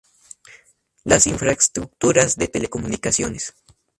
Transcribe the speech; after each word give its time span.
Las 1.03 1.27
infraestructuras 1.27 2.35
de 2.35 2.47
telecomunicaciones. 2.47 3.53